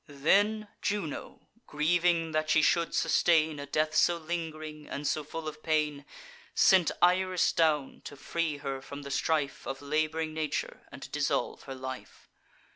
Then 0.07 0.67
Juno, 0.81 1.41
grieving 1.67 2.31
that 2.31 2.49
she 2.49 2.63
should 2.63 2.95
sustain 2.95 3.59
A 3.59 3.67
death 3.67 3.93
so 3.93 4.17
ling'ring, 4.17 4.87
and 4.89 5.05
so 5.07 5.23
full 5.23 5.47
of 5.47 5.61
pain, 5.61 6.05
Sent 6.55 6.89
Iris 7.03 7.51
down, 7.53 8.01
to 8.05 8.17
free 8.17 8.57
her 8.57 8.81
from 8.81 9.03
the 9.03 9.11
strife 9.11 9.67
Of 9.67 9.79
lab'ring 9.79 10.33
nature, 10.33 10.87
and 10.91 11.07
dissolve 11.11 11.61
her 11.65 11.75
life. 11.75 12.31